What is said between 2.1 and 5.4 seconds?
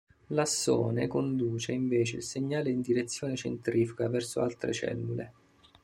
il segnale in direzione centrifuga verso altre cellule.